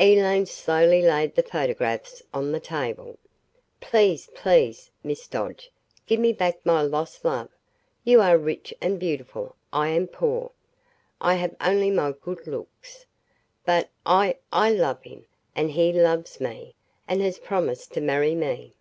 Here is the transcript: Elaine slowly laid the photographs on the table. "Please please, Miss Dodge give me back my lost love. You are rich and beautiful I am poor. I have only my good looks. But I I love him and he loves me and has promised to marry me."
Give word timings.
Elaine 0.00 0.46
slowly 0.46 1.02
laid 1.02 1.34
the 1.34 1.42
photographs 1.42 2.22
on 2.32 2.52
the 2.52 2.58
table. 2.58 3.18
"Please 3.82 4.30
please, 4.34 4.90
Miss 5.02 5.26
Dodge 5.28 5.70
give 6.06 6.18
me 6.18 6.32
back 6.32 6.64
my 6.64 6.80
lost 6.80 7.22
love. 7.22 7.50
You 8.02 8.22
are 8.22 8.38
rich 8.38 8.72
and 8.80 8.98
beautiful 8.98 9.56
I 9.74 9.88
am 9.88 10.06
poor. 10.06 10.52
I 11.20 11.34
have 11.34 11.54
only 11.60 11.90
my 11.90 12.12
good 12.12 12.46
looks. 12.46 13.04
But 13.66 13.90
I 14.06 14.38
I 14.50 14.70
love 14.72 15.02
him 15.02 15.26
and 15.54 15.70
he 15.72 15.92
loves 15.92 16.40
me 16.40 16.74
and 17.06 17.20
has 17.20 17.38
promised 17.38 17.92
to 17.92 18.00
marry 18.00 18.34
me." 18.34 18.72